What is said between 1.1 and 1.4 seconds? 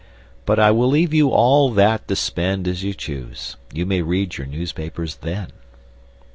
you